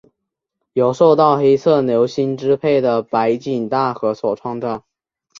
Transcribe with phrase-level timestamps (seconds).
[0.73, 4.83] 由受到黑色流星支配的白井大和所创造。